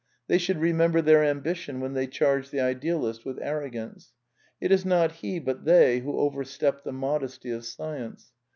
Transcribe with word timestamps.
They 0.25 0.39
should 0.39 0.57
remember 0.59 0.99
their 1.03 1.23
ambition 1.23 1.79
when 1.79 1.93
they 1.93 2.07
charge 2.07 2.49
the 2.49 2.59
idealist 2.59 3.23
with 3.23 3.37
arrogance. 3.39 4.13
It 4.59 4.71
is 4.71 4.83
not 4.83 5.11
he 5.11 5.37
but 5.37 5.63
they 5.63 5.99
who 5.99 6.17
overstep 6.17 6.83
the 6.83 6.91
modesty 6.91 7.51
of 7.51 7.65
Science. 7.65 8.31